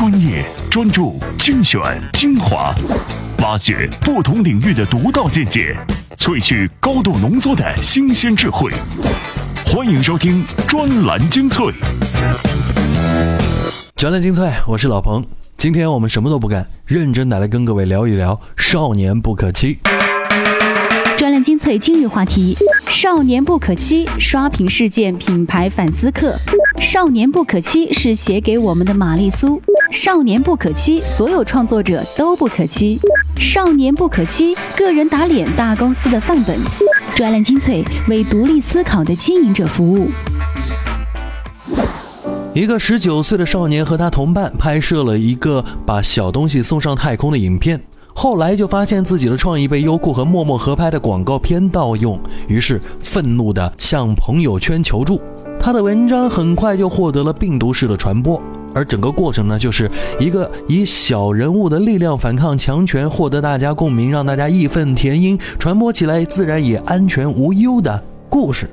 [0.00, 1.78] 专业、专注、精选、
[2.14, 2.74] 精华，
[3.42, 5.76] 挖掘不同领域的独到见解，
[6.16, 8.72] 萃取高度浓缩的新鲜智慧。
[9.66, 11.66] 欢迎收听专栏精粹。
[13.94, 15.22] 专栏精粹，我是老彭。
[15.58, 19.78] 今天我们什么都不干，认真的来跟各位聊一聊《少年不可欺》。
[21.42, 22.56] 精粹今日话题：
[22.88, 26.34] 少年不可欺，刷屏事件品牌反思课。
[26.78, 29.60] 少年不可欺是写给我们的玛丽苏。
[29.90, 32.98] 少年不可欺，所有创作者都不可欺。
[33.36, 36.58] 少年不可欺，个人打脸大公司的范本。
[37.14, 40.08] 专栏精粹为独立思考的经营者服务。
[42.52, 47.80] 一个十九岁的少年和他同伴拍摄了一个把小东西送上太空的影片。
[48.22, 55.18] 后来就发现自己的创意被优酷和陌陌合拍的广告片盗用，于是愤怒地向朋友圈求助。
[55.58, 58.38] 他的文章很快就获得了病毒式的传播，
[58.74, 68.68] 而整个过程呢，就是一个以小人物的力量反抗强权，获得大家共鸣，让大家义愤填膺，传播起来自然也安全无忧的故事。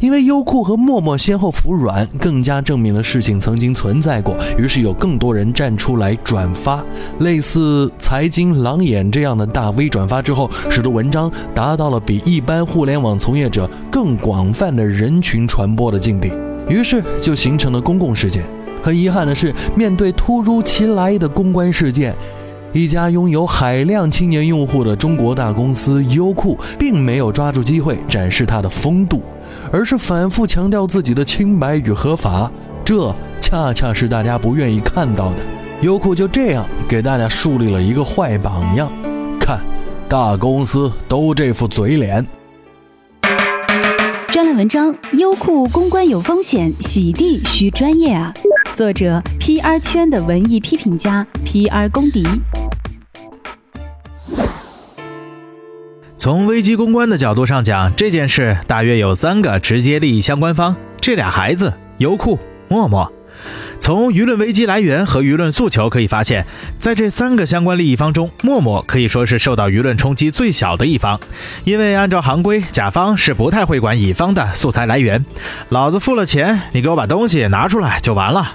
[0.00, 4.34] 因为优酷和陌陌先后服软，更加证明了事情曾经存在过。
[4.58, 6.84] 于是有更多人站出来转发，
[7.20, 16.32] 类似财经狼眼这样的大 V 转发之后，使得文章达到了比一般互联网从业者更广泛的人群传播的境地。
[16.68, 18.42] 于是就形成了公共事件。
[18.82, 22.14] 很遗憾的是，面对突如其来的公关事件，
[22.72, 29.22] 一家拥有海量青年用户的中国大公司优酷，并没有抓住机会展示它的风度。
[29.72, 32.50] 而是反复强调自己的清白与合法，
[32.84, 35.38] 这恰恰是大家不愿意看到的。
[35.80, 38.90] 优酷就这样给大家树立了一个坏榜样，
[39.38, 39.60] 看，
[40.08, 42.26] 大公司都这副嘴脸。
[44.28, 48.32] 专栏文章：优酷公关有风险，洗地需专业啊。
[48.74, 52.26] 作者：PR 圈的文艺批评家，PR 公敌。
[56.24, 63.12] 从危机公关的角度上讲，这件事大约有三个直接利益相关方：这俩孩子、优酷、陌陌。
[63.78, 66.46] 从舆论危机来源和舆论诉求可以发现，
[66.78, 71.20] 在这三个相关利益方中，陌陌可以说是受到舆论冲击最小的一方，
[71.64, 75.22] 因为按照行规，甲方是不太会管乙方的素材来源，
[75.68, 78.54] 老子付了钱，你给我把东西拿出来就完了。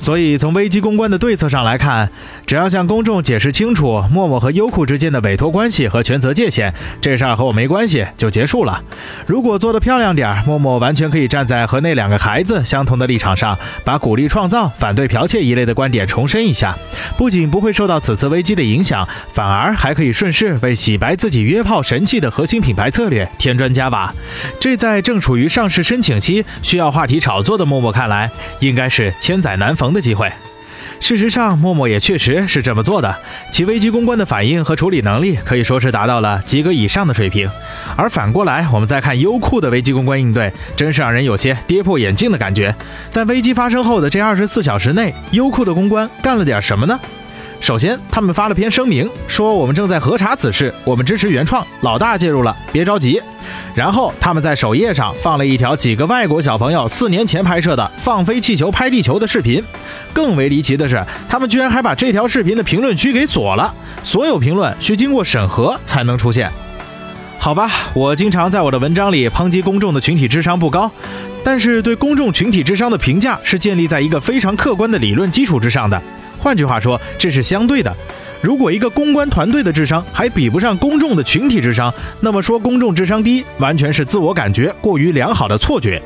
[0.00, 2.10] 所以，从危机公关的对策上来看，
[2.46, 6.72] 只要向公众解释清楚陌陌和优酷之间的委托关系和权责界限，
[7.02, 8.82] 这事儿和我没关系就结束了。
[9.26, 16.74] 如果做得漂亮点，陌陌完全可以站在和那两个孩子相同的立场上，把鼓励创造、反对剽窃一类的观点重申一下。
[17.18, 24.10] 不仅不会受到此次危机的影响，反而还可以顺势为洗白自己约炮神器的核心品牌策略添砖加瓦。
[24.58, 28.30] 这在正处于上市申请期、需要话题炒作的陌陌看来，
[28.60, 29.89] 应该是千载难逢。
[29.92, 30.30] 的机会，
[31.00, 33.16] 事实上，陌陌也确实是这么做的。
[33.50, 37.48] 其危机公关的反应和处理能力可以说是达到了及格以上的水平。
[37.96, 42.74] 而反过来，我们再看优酷的危机公关应对，真是让人有些跌破眼镜的感觉。
[43.10, 47.00] 在危机发生后的这二十四小时内，优酷的公关干了点什么呢？
[47.60, 53.20] 首先，他们发了篇声明，说我们正在核查此事，我们支持原创，老大介入了，别着急。
[53.74, 59.62] 然后，他们在首页上放了一条几个外国小朋友四年前拍摄的放飞气球拍地球的视频。
[60.12, 63.72] 更为离奇的是，他们居然还把这条视频的评论区给锁了，
[64.02, 66.50] 所有评论需经过审核才能出现。
[67.38, 70.90] 好吧，我经常在我的文章里抨击公众的群体智商不高，
[71.44, 76.00] 但是对公众群体智商的评价是建立在一个非常客观的理论基础之上的。
[76.40, 77.94] 换句话说，这是相对的。
[78.42, 86.02] 如果一个公关团队的智商还比不上公众的群体智商，那么说公众智商低，完全是自我感觉过于良好的错觉。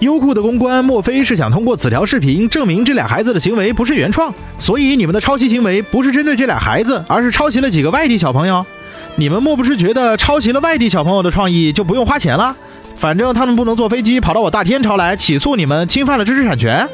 [0.00, 4.34] 优酷的公关莫非是想通过此条视频证明这俩孩子的行为不是原创？
[4.58, 8.66] 所以你们的抄袭行为不是针对这俩孩子，而是抄袭了几个外地小朋友？
[9.14, 12.56] 你们莫不是觉得抄袭了外地小朋友的创意就不用花钱了？
[12.96, 16.88] 反正他们不能坐飞机跑到我大天朝来起诉你们侵犯了知识产权。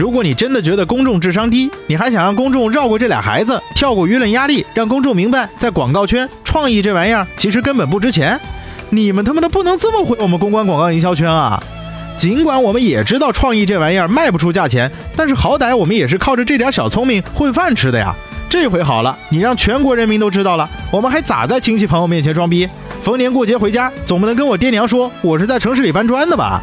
[0.00, 8.40] 如果你真的觉得公众智商低，你还想让公众绕过这俩孩子，跳过舆论压力，让公众明白在广告圈创意这玩意儿其实根本不值钱，
[8.88, 11.62] 你们他妈的不能这么毁我们公关广告营销圈啊！
[12.16, 18.14] 尽管我们也知道创意这玩意儿卖不出价钱，但是好歹我们也是靠着这点小聪明混饭吃的呀。
[18.48, 22.66] 这回好了，你让全国人民都知道了，我们还咋在亲戚朋友面前装逼？
[23.02, 26.62] 逢年过节回家，总不能跟我爹娘说我是在城市里搬砖的吧？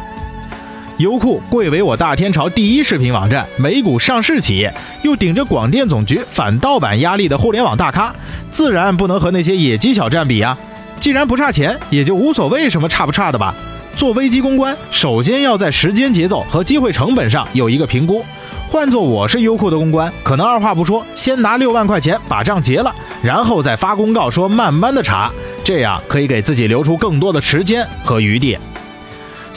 [0.98, 4.72] 优酷贵为我大天朝第一视频网站，美股上市企业，
[5.02, 8.12] 又顶着广电总局反盗版压力的互联网大咖，
[8.50, 10.58] 自然不能和那些野鸡小站比啊！
[10.98, 13.54] 既然不差钱，也就无所谓什么差不差的吧。
[13.96, 18.24] 做危机公关，首先要在时间节奏和机会成本上有一个评估。
[18.68, 22.92] 换做我是优酷的公关，可能二话不说，先拿六万块钱把账结了，
[23.22, 25.30] 然后再发公告说慢慢的查，
[25.62, 28.58] 这样可以给自己留出更多的时间和余地。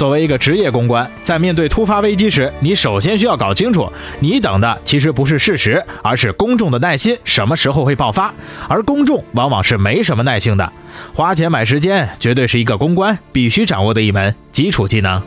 [0.01, 3.87] 作为一个职业公关，在面对突发危机时，你首先需要搞清楚，
[4.19, 8.33] 你等的其实不是事实，而是公众的耐心什么时候会爆发，
[8.67, 10.73] 而公众往往是没什么耐性的。
[11.13, 15.21] 花钱买时间，绝对是一个公关必须掌握的一门基础技能。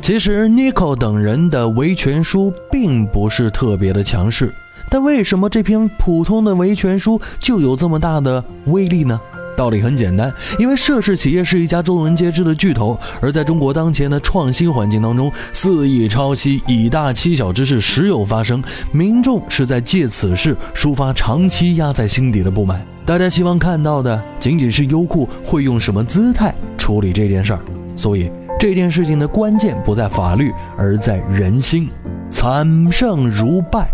[0.00, 4.54] 其实 n i c o 等人的维权书并不是特别的强势，
[4.88, 9.20] 但为什么这篇普通的维权书就有这么大的威力呢？
[9.60, 22.80] 道理很简单，因为涉事企业是一家众人皆知的巨头，而在中国当前的创新环境当中，肆意抄袭、以大欺小之事时有发生，民众是在借此事抒发长期压在心底的不满。
[23.04, 27.60] 大家希望看到的仅仅是优酷会用什么姿态处理这件事儿，
[27.94, 31.86] 所以这件事情的关键不在法律，而在人心。
[32.30, 33.90] 惨胜如败，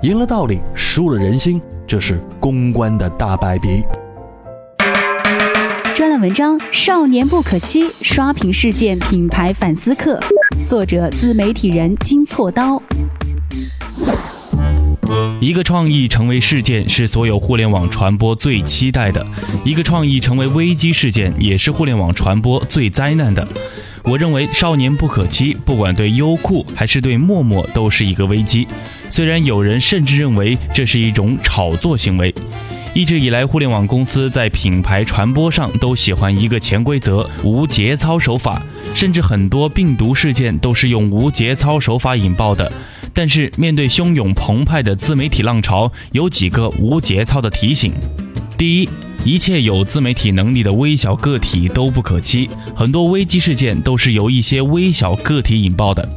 [0.00, 3.84] 赢了道理，输了人心，这是公关的大败笔。
[5.94, 10.18] 专栏文章《少年不可欺》，刷屏事件品牌反思课，
[10.66, 12.80] 作者自媒体人金错刀。
[15.40, 19.24] 一个创意成为事件，是所有互联网传播最期待的；
[19.64, 23.46] 一个创意成为危机事件，也是互联网传播最灾难的。
[24.04, 28.66] 我认为《少年不可欺》，不管对优酷还是对陌陌，都是一个危机。
[29.10, 32.32] 虽然有人甚至认为这是一种炒作行为。
[32.92, 38.60] 一直以来，互联网公司在品牌传播上都喜欢一个潜规则——无节操手法，
[38.96, 42.70] 甚至很多病毒事件都是用无节操手法引爆的。
[43.14, 47.92] 但是，面对汹涌澎湃的自媒体浪潮，有几个无节操的提醒：
[48.58, 48.88] 第一，
[49.24, 56.08] 一切有自媒体能力的微小个体都不可欺，很多危机事件都是由一些微小个体引爆的。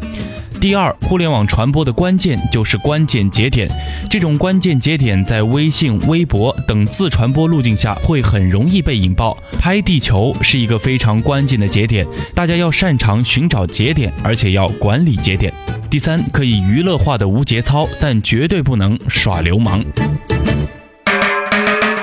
[0.63, 3.67] 第二，互联网传播的关键就是关键节点，
[4.09, 9.37] 这种关键节点在微信、微博等自传播路径下会很容易被引爆。
[9.59, 15.53] 拍地球是一个非常关键的节点，大家要擅长寻找节点，而且要管理节点。
[15.89, 19.83] 第三，可以娱乐化的无节操，但绝对不能耍流氓。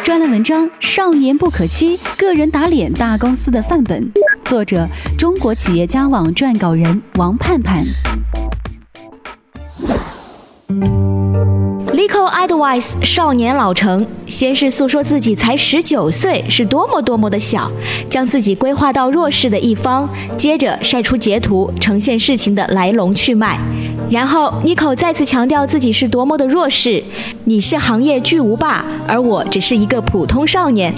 [0.04, 4.12] 专栏文章《少年不可欺》，个人打脸大公司的范本，
[4.44, 4.86] 作者：
[5.16, 7.86] 中国企业家网撰稿人王盼盼。
[12.00, 17.70] Nico Advice 少年老成，先是诉说自己才十九岁是多么多么的小，
[18.08, 20.08] 将自己规划到弱势的一方，
[20.38, 23.60] 接着晒出截图，呈现事情的来龙去脉，
[24.10, 27.04] 然后 Nico 再次强调自己是多么的弱势，
[27.50, 30.94] 你是行业巨无霸，而我只是一个普通少年。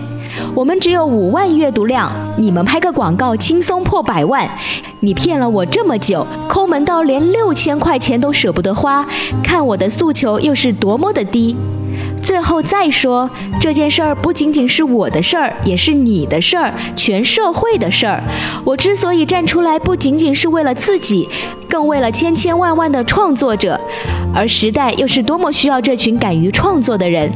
[0.55, 4.47] 我们只有五万阅读量，你们拍个广告轻松破百万。
[5.01, 9.07] 你骗了我这么久，抠门到连六千块钱都舍不得花，
[9.43, 11.57] 看我的诉求又是多么的低。
[12.23, 13.29] 最后再说
[13.61, 18.23] 这件事儿不仅仅是我的事儿，也是你的事儿，全社会的事儿。
[18.65, 21.29] 我之所以站出来，不仅仅是为了自己，
[21.69, 23.79] 更为了千千万万的创作者。
[24.35, 27.31] 而时代又是多么需要这群敢于创作的人。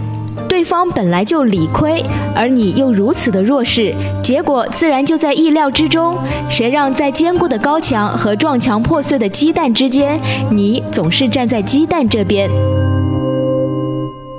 [0.49, 2.05] 对方本来就理亏，
[2.35, 3.93] 而你又如此的弱势，
[4.23, 6.17] 结果自然就在意料之中。
[6.49, 12.49] 谁让在坚固的高墙和撞墙破碎的鸡蛋之间，你总是站在鸡蛋这边？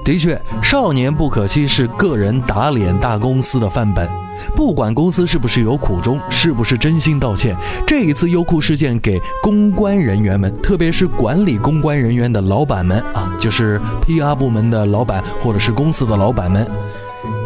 [0.07, 4.07] 的确，少年不可欺是个人打脸大公司的范本。
[4.55, 7.53] 不管公司是不是有苦衷，是不是真心道歉，
[7.85, 16.65] 这一次优酷事件给公关人员们，特别是管理公关人员的老板们啊，就是 PR 部门的老板或者是公司的老板们。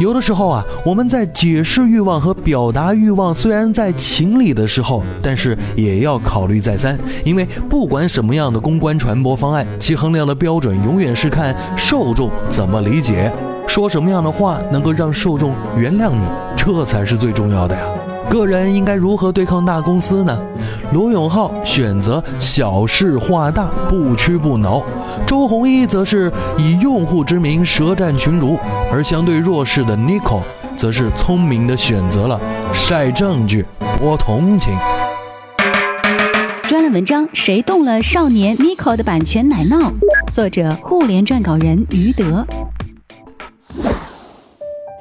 [0.01, 13.31] 有的时候啊，我们在解释欲望和表达欲望虽然在情理的时候，但是也要考虑再三，因为不管什么样的公关传播方案，其衡量的标准永远是看受众怎么理解，
[13.67, 16.25] 说什么样的话能够让受众原谅你，
[16.57, 17.83] 这才是最重要的呀。
[18.27, 20.35] 个人应该如何对抗大公司呢？
[20.93, 24.81] 罗永浩选择小事化大，不屈不挠；
[25.25, 28.59] 周鸿祎则是以用户之名舌战群儒，
[28.91, 30.41] 而相对弱势的 Nico
[30.75, 32.39] 则是聪明的选择了
[32.73, 33.65] 晒证据、
[33.99, 34.73] 博同情。
[36.63, 39.91] 专栏文章：谁动了少年 Nico 的版权奶酪？
[40.31, 42.45] 作者：互联撰稿人于德。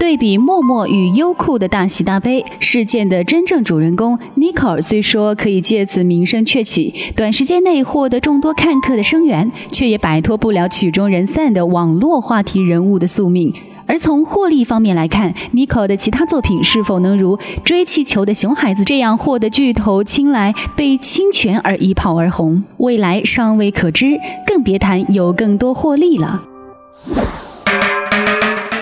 [0.01, 13.53] 对比陌陌与优酷的大喜大悲事件的真正主人公 Nico，虽说可以借此名声鹊起，短时间内获得众多看客的声援，却也摆脱不了曲终人散的网络话题人物的宿命。
[13.85, 26.43] 而从获利方面来看，Nico 的其他作品是否能如《追气球的熊孩子》这样获得巨头青睐，被侵权而一炮而红，未来尚未可知，更别谈有更多获利了。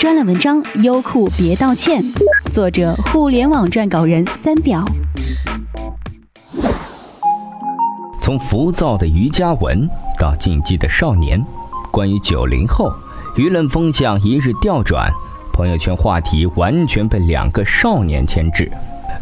[0.09, 2.03] 专栏文章：优酷别道歉，
[2.51, 4.83] 作者：互联网撰稿人三表。
[8.23, 9.87] 从浮躁的瑜伽文
[10.19, 11.45] 到进击的少年，
[11.91, 12.91] 关于九零后。
[13.37, 15.13] 舆论风向一日调转，
[15.53, 18.73] 朋友圈话题完全被两个少年牵制。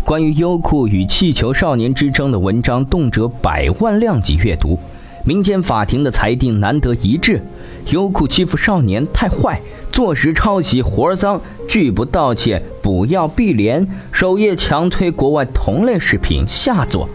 [0.05, 4.78] 关于优酷与气球少年之争的文章，动辄百万量级阅读。
[5.26, 7.42] 民间法庭的裁定难得一致：
[7.90, 13.85] 优酷欺负少年太坏，坐实抄袭活儿脏，拒不道歉，不要碧莲。
[14.12, 17.09] 首页强推国外同类视频下作，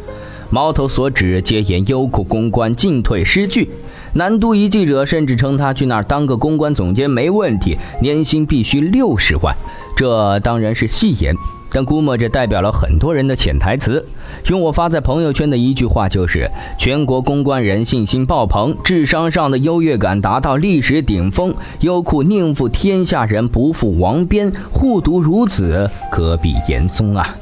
[0.50, 3.70] 矛头所指皆言优酷公关进退失据。
[4.16, 9.56] 南都一记者甚至称他去那儿当个公关总监没问题，年薪必须六十万。
[9.96, 11.34] 这当然是戏言，
[11.72, 14.06] 但估摸着代表了很多人的潜台词。
[14.48, 21.54] 用我发在朋友圈的一句话就是：全国公关人信心爆棚，智商上的优越感达到历史顶峰。
[21.80, 27.38] 优酷宁负天下人，不负王编，护犊如此，可比严嵩啊！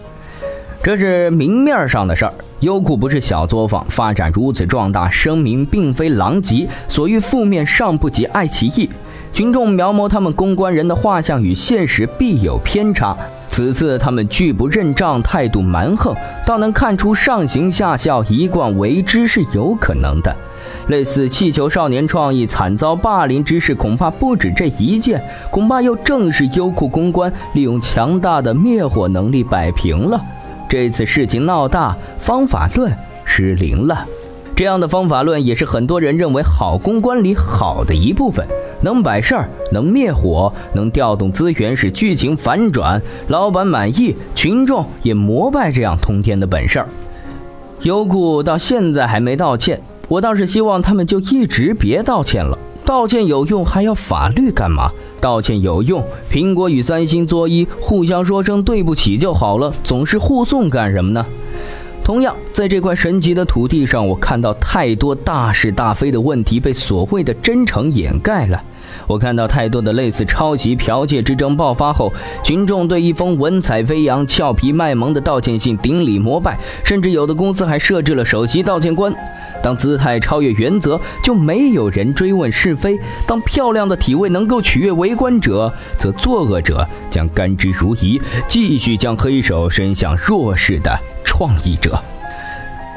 [0.81, 2.33] 这是明面上的事儿。
[2.61, 8.89] 优酷不是小作坊，发展如此壮大，声名并非狼藉，所遇负面尚不及爱奇艺。
[9.31, 13.15] 群众描摹他们公关人的画像与现实必有偏差。
[13.49, 16.15] 此次他们拒不认账，态度蛮横，
[16.45, 20.33] 倒能看出上行下效，一贯为之是有可能的。
[20.87, 30.21] 类似气球少年创意惨遭霸凌之事，恐怕不止这一件，恐怕又正是优酷公关利用强大的灭火能力摆平了。
[30.69, 34.05] 这次事情闹大，方法论失灵了。
[34.59, 38.45] 这样的方法论也是很多人认为好公关里好的一部分：
[38.81, 46.89] 能摆事儿，能灭火，能调动资源使剧情反转，老板满意，群众也膜拜这样通天的本事儿。
[47.83, 52.59] 优酷到现在还没道歉，我倒是希望他们就一直别道歉了。
[52.83, 54.91] 道歉有用，还要法律干嘛？
[55.21, 61.25] 道歉有用，苹果与三星作揖，互相说声对不起就好了，总是护送干什么呢？
[62.09, 68.59] 同样，在这块神奇的土地上，我看到太多大是大非的问题被所谓的真诚掩盖了。
[69.05, 72.11] 我看到太多的类似抄袭、剽窃之争爆发后，
[72.43, 79.13] 群众对一封文采飞扬、俏皮卖萌的道歉信顶礼膜拜，甚至有的公司还设置了首席道歉官。
[79.61, 82.97] 当姿态超越原则，就没有人追问是非；
[83.27, 92.01] 当漂亮的体位能够取悦围观者，则作恶者将甘之如饴，继续将黑手伸向弱势的创意者。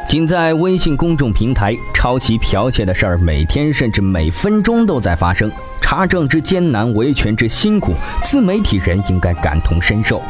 [0.09, 5.50] 仅在微信公众平台，抄袭剽窃的事儿每天甚至每分钟都在发生。
[5.81, 10.23] 查证之艰难，维权之辛苦，自媒体人应该感同身受。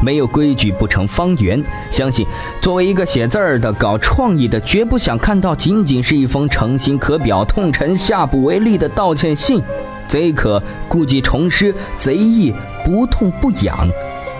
[0.00, 1.62] 没有规矩不成方圆。
[1.90, 2.26] 相信
[2.60, 9.62] 作为一个写字儿的、搞创意的，绝不想看到仅仅是一封诚心可表、痛陈下不为例的道歉信。
[10.06, 12.52] 贼可故技重施，贼亦
[12.84, 13.88] 不痛不痒。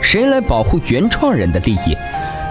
[0.00, 1.96] 谁来保护原创人的利益？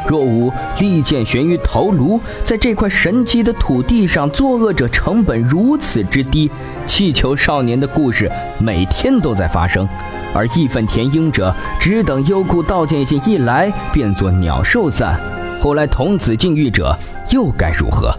[0.08, 6.52] 若无利剑悬于头颅，在这块神奇的土地上，作恶者成本如此之低。
[6.86, 8.30] 气球少年的故事
[8.60, 9.88] 每天都在发生，
[10.34, 15.20] 而义愤填膺者只等优酷道歉信一来，便作鸟兽散。
[15.62, 16.94] 后来童子禁欲者
[17.32, 18.14] 又该如何？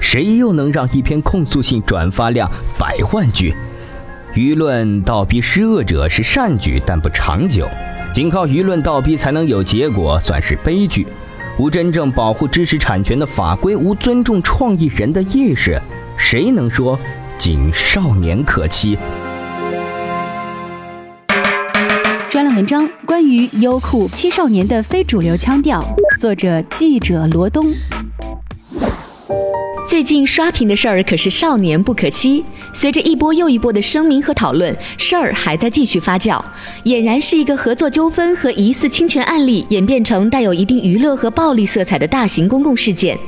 [0.00, 3.54] 谁又能让一篇控诉信转发量百万句？
[4.34, 7.66] 舆论倒逼施恶者是善举，但不长久。
[8.12, 11.06] 仅靠舆论倒逼才能有结果，算是悲剧。
[11.58, 15.76] 无真正保护知识产权的法规，无尊重创意人的意识，
[16.16, 16.96] 谁能说
[17.36, 18.96] 仅少年可欺？
[22.30, 25.84] 专栏文章关于优酷七少年的非主流腔调，
[26.20, 27.66] 作者记者罗东。
[29.98, 32.44] 最近刷屏的事儿可是少年不可欺。
[32.72, 36.40] 随着一波又一波的声明和讨论，事儿还在继续发酵，
[36.84, 43.18] 俨然是一个合作纠纷和疑似侵权案例演变成带有一定娱乐和暴力色彩的大型公共事件。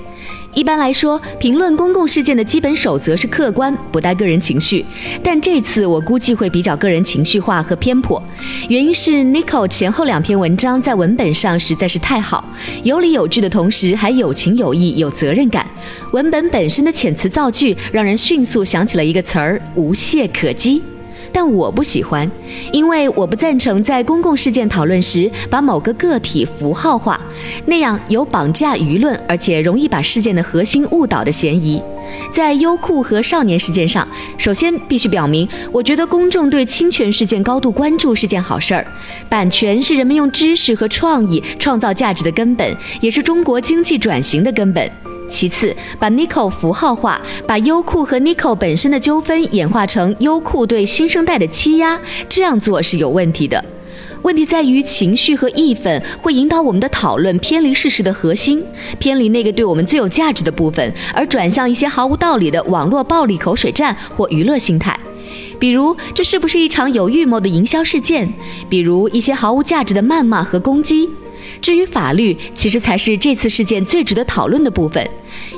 [0.53, 4.85] 一般来说，评论公共事件的基本守则是客观，不带个人情绪。
[5.23, 8.21] 但这次我估计会比较个人情绪化和偏颇，
[8.69, 12.45] 原因是 Nico 前后两篇文章在文本上实在是太好，
[12.83, 15.65] 有理有据的同时还有情有义、有责任感。
[16.13, 20.83] 文本本身的遣词造句，让人迅速想起了一个词儿“无懈可击”。
[21.33, 22.31] 但我不喜欢，
[22.73, 27.21] 因为我不赞成在公共事件讨论时把某个个体符号化，
[27.67, 31.83] 那样有绑架舆论，而且容易把事件的核心误导的嫌疑。
[32.33, 34.07] 在优酷和少年事件上，
[34.37, 38.85] 首先必须表明，我觉得公众对侵权事件高度关注是件好事儿。
[39.29, 44.91] 版权是人们用知识和创意创造价值的根本，也是中国经济转型的根本。
[45.31, 53.65] 其次，把 n i c o 符号化，把优酷和 n i c o 本身的纠纷演化成优酷对新生代的欺压，这样做是有问题的。
[54.23, 58.63] 问题在于情绪和义愤会引导我们的讨论偏离事实的核心，
[58.99, 64.95] 偏离那个对我们最有价值的部分，而转向一些毫无道理的网络暴力口水战或娱乐心态。
[65.59, 68.31] 比如，这是不是一场有预谋的营销事件？
[68.69, 71.09] 比如一些毫无价值的谩骂和攻击。
[71.61, 75.07] 至于法律，其实才是这次事件最值得讨论的部分，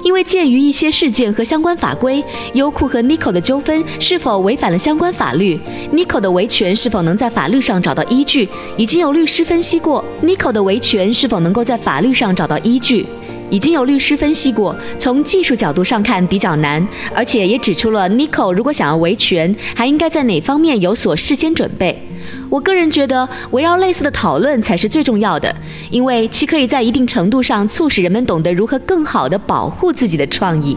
[0.04, 2.23] 因为鉴于一些事件和相关法规，
[2.54, 5.59] 优酷和 n i c o 的纠纷是否违反了相关法律
[5.92, 13.06] n i c o 的维权是否能在法律上找到依据，已经有律师分析过 n i c o 的维权是否能够在法律上找到依据。
[13.50, 22.02] 已经有律师分析过，从技术角度上看比较难，而且也指出了 n i c o 如果想要维权，还应该在哪方面有所事先准备。
[22.48, 25.54] 我个人觉得，围绕类似的讨论才是最重要的，
[25.90, 30.76] 因为其可以在一定程度上促使人们懂得如何更好地保护自己的创意。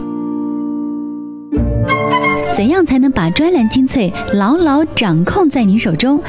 [2.56, 6.20] 怎样才能把专栏精粹牢牢掌控在你手中？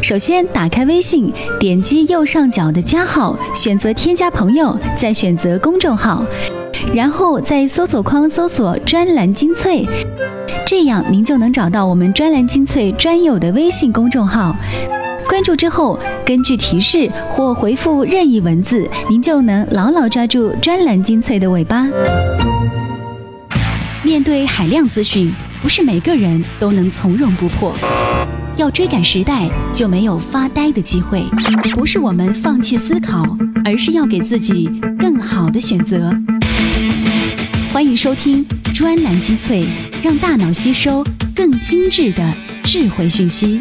[0.00, 6.24] 首先，打开微信，点击右上角的加号，选择添加朋友，再选择公众号，
[6.94, 9.84] 然后在搜索框搜索“专栏精粹”，
[10.66, 14.56] 这样您就能找到我们专栏精粹专有的微信公众号。
[15.28, 21.86] 关注之后，根据提示或回复任意文字，您就能牢牢抓住专栏精粹的尾巴。
[24.02, 27.72] 面对海量资讯，不是每个人都能从容不迫。
[28.56, 31.24] 要追赶时代，就没有发呆的机会。
[31.74, 36.12] 不是我们放弃思考，而是要给自己更好的选择。
[37.74, 39.64] 欢迎收听专栏精粹，
[40.00, 41.04] 让大脑吸收
[41.34, 42.22] 更精致的
[42.62, 43.58] 智慧讯息。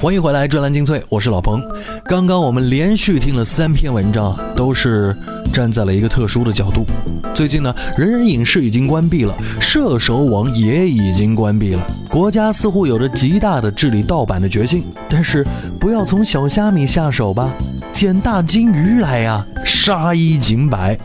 [0.00, 1.62] 欢迎回来，专栏精粹，我是老彭。
[2.06, 5.16] 刚刚我们连续听了三篇文章，都是
[5.52, 6.84] 站在了一个特殊的角度。
[7.32, 11.86] 最近呢，人人影视已经关闭了，射手网也已经关闭了。
[12.08, 15.46] 国家似乎有着极大的治理盗版的决心，但是
[15.78, 17.54] 不要从小虾米下手吧，
[17.92, 20.98] 捡大金鱼来呀，杀一儆百。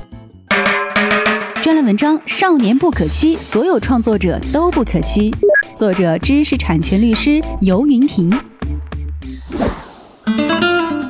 [1.62, 5.34] 专栏文章：少年不可欺，所有创作者都不可欺。
[5.76, 8.32] 作者：知识产权律师游云婷。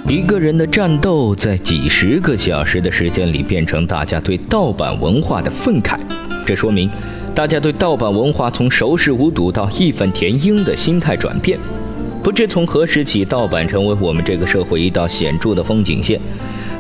[0.08, 6.00] 一个人的战斗，在几十个小时的时间里，变成大家对盗版文化的愤慨。
[6.46, 6.90] 这说明，
[7.36, 11.60] 大家对盗版文化从熟视无睹到义愤填膺的心态转变。
[12.26, 16.20] 不知从何时起，盗版成为我们这个社会一道显著的风景线。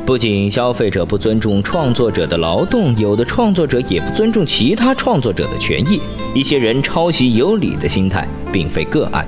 [0.03, 5.99] 不仅消费者不尊重创作者的劳动，有的创作者也不尊重其他创作者的权益。
[6.33, 9.23] 一些人抄袭有理的心态，并非个案。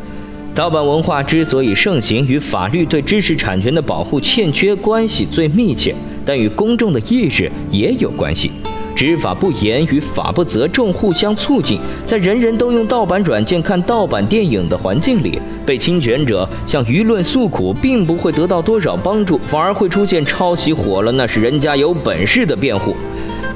[0.56, 5.94] 盗版文化之所以盛行，与法律对知识产权的保护欠缺关系最密切，
[6.26, 8.50] 但与公众的意识也有关系。
[8.98, 22.96] 执法不严与法不责众互相促进，在人人都用盗版软件看盗版电影的环境里，被侵权者向舆论诉苦，并不会得到多少帮助，反而会出现抄袭火了那是人家有本事的辩护。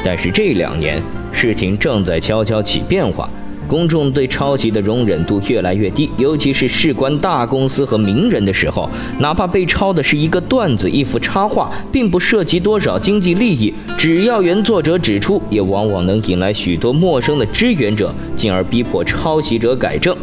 [0.06, 1.02] 但是这两年，
[1.32, 3.28] 事情正在悄悄起变化。
[3.72, 20.14] 公众对抄袭的容忍度越来越低，尤其是事关大公司和名人的时候，哪怕被抄的是一个段子、一幅插画，并不涉及多少经济利益，只要原作者指出，也往往能引来许多陌生的支援者，进而逼迫抄袭者改正。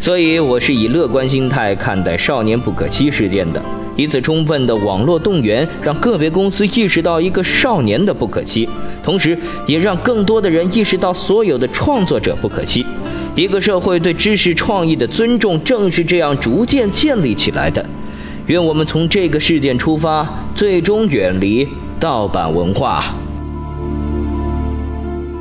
[0.00, 3.62] 所以，我是以乐观心态看待“少年不可欺”事件的。
[3.96, 8.68] 以此充分的网络动员，让个别公司意识到一个少年的不可欺，
[9.02, 12.84] 同时也让更多的人意识到所有的创作者不可欺。
[13.34, 17.84] 一个社会对知识创意的尊重，正是这样逐渐建立起来的。
[18.46, 21.66] 愿我们从这个事件出发，最终远离
[21.98, 23.14] 盗版文化。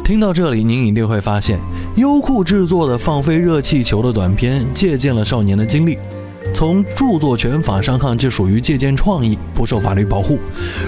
[0.03, 1.59] 听到这里，您一定会发现，
[1.95, 5.97] 优酷制作的《放飞热气球》的短片，借鉴了少年的经历。
[6.53, 10.37] 从著作权法上看，这属于借鉴创意，不受法律保护；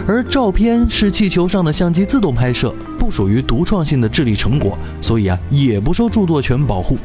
[0.08, 6.98] 而照片是气球上的相机自动拍摄，不属于独创性的智力成果，所以啊，也不受著作权保护。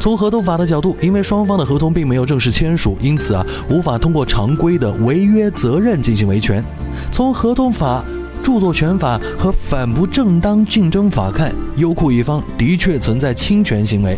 [0.00, 6.64] 从合同法的角度，因为双方的合同并没有正式签署，因此啊，无法通过常规的违约责任进行维权。
[7.12, 8.02] 从合同法
[8.42, 14.16] 著作权法和反不正当竞争法看，优酷一方的确存在侵权行为。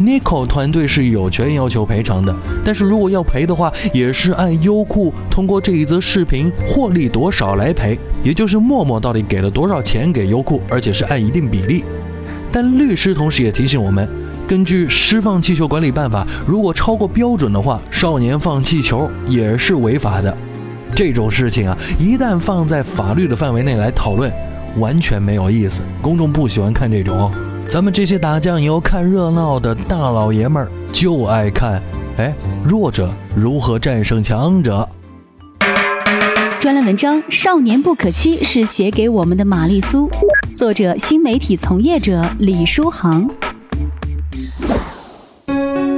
[0.00, 11.84] Nico 团队是有权要求赔偿的，但是如果要赔的话，也是按优酷通过这一则视频获利多少来赔，也就是默默到底给了多少钱给优酷，而且是按一定比例。
[12.52, 14.08] 但律师同时也提醒我们，
[14.46, 20.36] 根据释放气球管理办法，如果超过标准的话，少年放气球也是违法的。
[20.94, 24.30] 这种事情啊，一旦放在法律的范围内来讨论，
[24.78, 25.82] 完全没有意思。
[26.02, 27.30] 公众不喜欢看这种，
[27.66, 31.82] 咱们这些打酱油、看热闹的大老爷们儿就爱看。
[32.16, 34.86] 哎，弱者如何战胜强者？
[36.58, 40.10] 专栏文章《少年不可欺》是写给我们的玛丽苏，
[40.54, 43.26] 作者新媒体从业者李书航。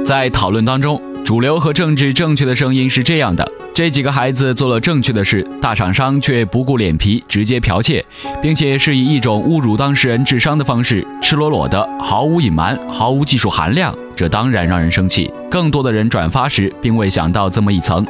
[0.05, 3.45] 在讨论当中，主流和政治正确的声音是这样的。
[3.75, 8.05] 这几个孩子做了正确的事，大厂商却不顾脸皮直接剽窃，
[8.39, 15.31] 并且是以一种侮辱当事人智商的方式，赤裸裸的、毫无隐瞒、毫无技术含量，这当然让人生气。
[15.49, 18.05] 更多的人转发时并未想到这么一层，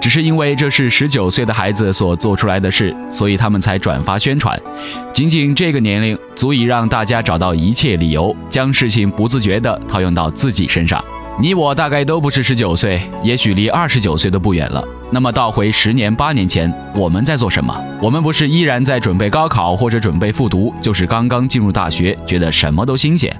[0.00, 4.60] 只是因为这是十九岁的孩子所做出来的事，所以他们才转发宣传。
[5.12, 11.02] 仅仅这个年龄，足以让大家找到一切理由，将事情不自觉地套用到自己身上。
[11.40, 14.82] 你我大概都不是十九岁，也许离二十九岁都不远了。
[15.10, 17.76] 那么倒回十年八年前，我们在做什么？
[18.00, 23.34] 我们不是依然在准备高考或者准备复读，就是刚刚进入大学，觉得什么都新鲜。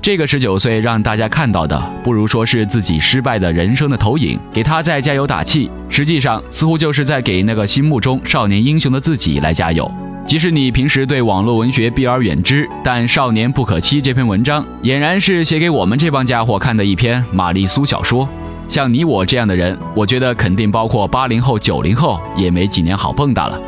[0.00, 5.70] 这个十九岁让大家看到的，不如说是自己失败的人生的投影，给他在加油打气。
[5.90, 9.90] 实际上，似乎就是在给那个心目中少年英雄的自己来加油。
[10.26, 18.26] 即使你平时对网络文学避而远之，但《少年不可欺》这篇文章俨然是写给我们这帮家伙看的一篇玛丽苏小说。
[18.66, 23.60] 像你我这样的人，我觉得肯定包括八零后、九零后，也没几年好蹦跶了。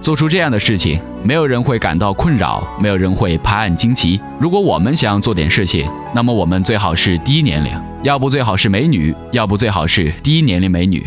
[0.00, 4.20] 做出这样的事情，没有人会感到困扰，没有人会拍案惊奇。
[4.38, 7.72] 如果我们想做点事情，那么我们最好是低年龄，
[8.04, 11.04] 要不最好是美女，要不最好是低年龄美女。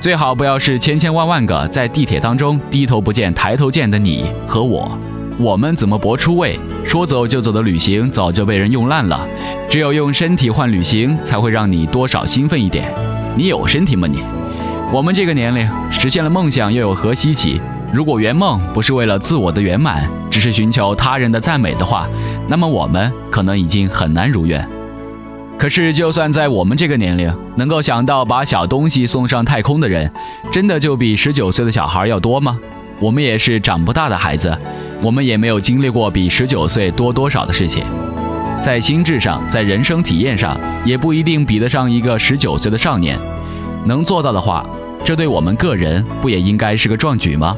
[0.00, 4.96] 最好不要是千千万万个在地铁当中低头不见抬头见的你和我，
[5.38, 6.58] 我们怎么搏出位？
[6.84, 9.26] 说走就走的旅行早就被人用烂了，
[9.68, 12.92] 只有用身体换旅行，才会让你多少兴奋一点。
[13.36, 14.20] 你有身体吗你？
[14.92, 17.60] 我们这个年龄实现了梦想又有何稀奇？
[17.92, 22.06] 如果圆梦不是为了自我的圆满，只是寻求他人的赞美的话，
[22.46, 24.64] 那么我们可能已经很难如愿。
[25.58, 30.10] 可是，就算在我们这个年龄，能够想到把小东西送上太空的人，
[30.52, 32.58] 真的就比十九岁的小孩要多吗？
[33.00, 34.56] 我们也是长不大的孩子，
[35.02, 37.82] 我们也没有经历过比十九岁多多少的事情，
[38.62, 43.18] 在心智上，在人生体验上，也不一定比得上一个十九岁的少年。
[43.86, 44.64] 能做到的话，
[45.04, 47.56] 这对我们个人不也应该是个壮举吗？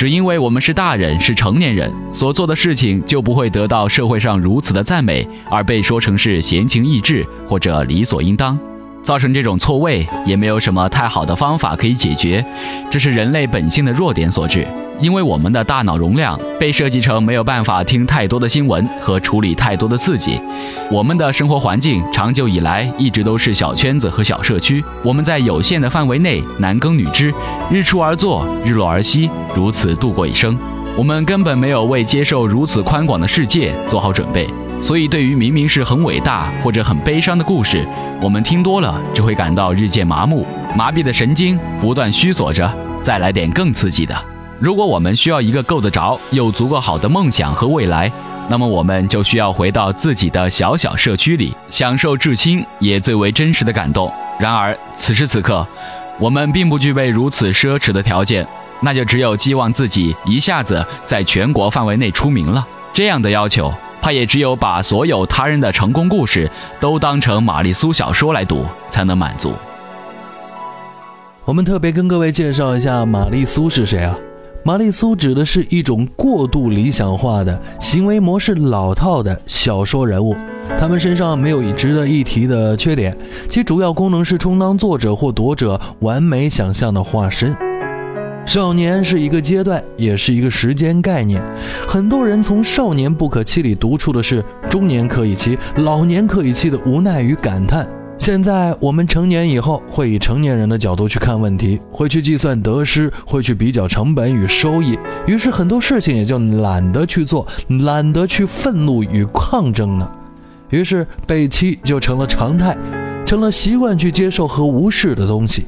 [0.00, 8.58] 只因为我们是大人，是成年人，所做的事情就不会得到社会上如此的赞美，而被说成是闲情逸致或者理所应当。
[9.02, 12.42] 造成这种错位，也没有什么太好的方法可以解决，
[12.90, 14.66] 这是人类本性的弱点所致。
[15.00, 20.40] 因为我们的大脑容量被设计成没有办法听太多的新闻和处理太多的刺激，
[20.90, 27.32] 我们的生活环境长久以来一直都是小圈子和小社区，我们在有限的范围内男耕女织，
[27.70, 30.58] 日出而作，日落而息，如此度过一生。
[30.96, 34.46] 我们根本没有为接受如此宽广的世界做好准备，
[34.82, 37.86] 所以对于明明是很伟大或者很悲伤的故事，
[38.20, 40.44] 我们听多了只会感到日渐麻木，
[40.76, 42.70] 麻痹的神经不断虚索着，
[43.02, 44.14] 再来点更刺激的。
[44.60, 48.12] 如果我们需要一个够得着又足够好的梦想和未来，
[48.46, 54.12] 那么我们就需要回到自己的小小社区里，享受至亲也最为真实的感动。
[54.38, 55.66] 然而此时此刻，
[56.18, 58.46] 我们并不具备如此奢侈的条件，
[58.82, 62.66] 那就只有寄望自己一下子在全国范围内出名了。
[62.92, 69.54] 这样的要求，怕也只有把所有他人的成功故事都当成玛丽苏小说来读，才能满足。
[71.46, 74.14] 我们特别跟各位介绍一下玛丽苏是谁啊？
[74.62, 80.36] 玛丽苏指的是一种过度理想化的行为模式、老套的小说人物，
[80.78, 83.16] 他们身上没有值得一提的缺点，
[83.48, 87.56] 其主要功能是充当作者或读者完美想象的化身。
[88.44, 91.40] 少年是一个阶段，也是一个时间概念。
[91.88, 97.88] 很多人从《少年不可欺》里读出的是中年可以欺、老年可以欺的无奈与感叹。
[98.20, 107.46] 现在我们成年以后，会以成年人的角度去看问题，会去计算得失，会去比较成本与收益，于是很多事情也就懒得去做，
[107.80, 110.12] 懒得去愤怒与抗争了。
[110.68, 112.76] 于是被欺就成了常态，
[113.24, 115.64] 成了习惯去接受和无视的东西。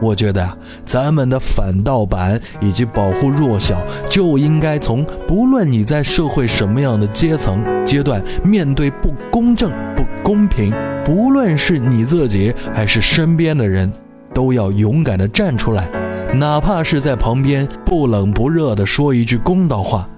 [0.00, 10.72] 我觉得啊，咱们的反盗版以及保护弱小，就应该从不论你在社会什么样的阶层阶段，面对不公正、不公平，
[11.10, 13.92] 不论是你自己还是身边的人，
[14.32, 15.88] 都要勇敢的站出来，
[16.32, 20.08] 哪怕是在旁边不冷不热的说一句公道话，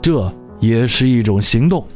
[0.00, 1.86] 这也是一种行动。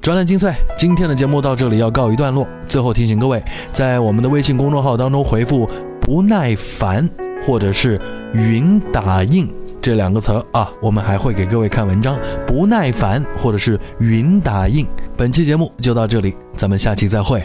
[0.00, 2.46] 专栏精粹，今天的节目到这里要告一段落。
[2.68, 3.42] 最后提醒各位，
[3.72, 5.68] 在我们的微信公众号当中回复
[6.00, 7.10] “不耐烦”
[7.44, 8.00] 或者是
[8.32, 9.48] “云打印”
[9.82, 12.16] 这两个词啊，我们还会给各位看文章。
[12.46, 14.86] 不耐烦或者是“云打印”。
[15.18, 17.42] 本期节目就到这里，咱们下期再会。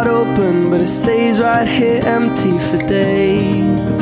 [0.00, 4.00] Open, but it stays right here empty for days.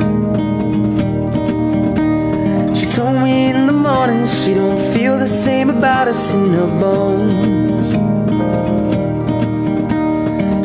[2.79, 6.71] She told me in the morning she don't feel the same about us in her
[6.81, 7.89] bones.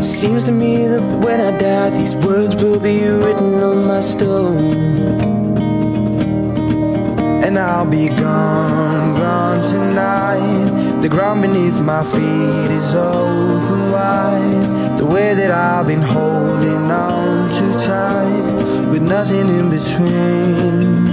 [0.05, 4.57] Seems to me that when I die, these words will be written on my stone.
[7.45, 11.01] And I'll be gone, gone tonight.
[11.01, 14.84] The ground beneath my feet is open wide.
[14.97, 21.05] The way that I've been holding on too tight, with nothing in between.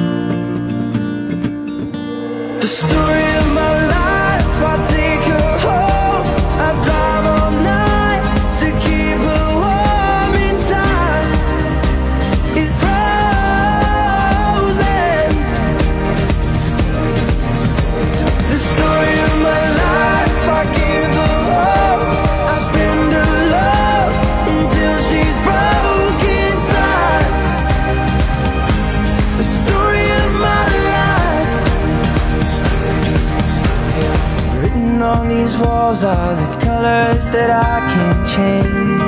[2.61, 6.25] The story of my life, I take her home.
[6.67, 7.42] I drive
[37.23, 39.03] colors that I can't change.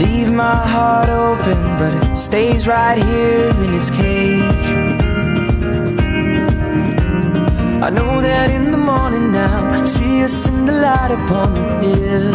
[0.00, 4.68] Leave my heart open, but it stays right here in its cage.
[7.82, 12.34] I know that in the morning now, see us in the light upon the hill.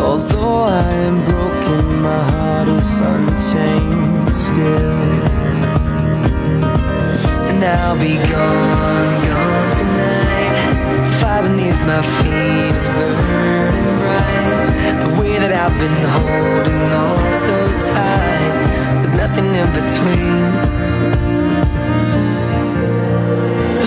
[0.00, 5.47] Although I am broken, my heart is unchained still.
[7.62, 11.08] I'll be gone, gone tonight.
[11.20, 15.00] Fire beneath my feet is burning bright.
[15.00, 17.56] The way that I've been holding on so
[17.92, 18.54] tight,
[19.00, 20.38] with nothing in between.
[23.80, 23.86] The